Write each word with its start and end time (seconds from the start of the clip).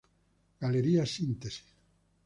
Galería 0.63 1.03
Síntesis. 1.15 1.55